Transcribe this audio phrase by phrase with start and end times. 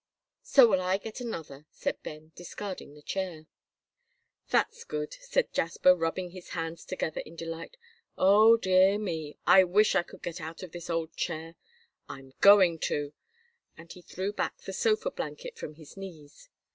[0.41, 3.45] "So will I get another," said Ben, discarding the chair.
[4.49, 7.77] "That's good," said Jasper, rubbing his hands together in delight.
[8.17, 9.37] "O dear me!
[9.45, 11.53] I wish I could get out of this old chair.
[12.09, 13.13] I'm going to,"
[13.77, 16.49] and he threw back the sofa blanket from his knees.